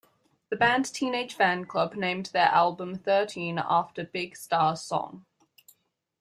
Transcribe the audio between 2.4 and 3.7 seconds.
album Thirteen